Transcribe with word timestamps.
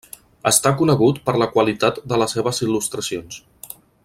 Està 0.51 0.71
conegut 0.79 1.19
per 1.27 1.35
la 1.43 1.49
qualitat 1.57 2.01
de 2.13 2.21
les 2.23 2.35
seves 2.39 2.65
il·lustracions. 2.69 3.41